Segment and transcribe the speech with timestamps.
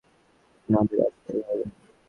[0.69, 1.65] আপনাদের আসতেই হবে।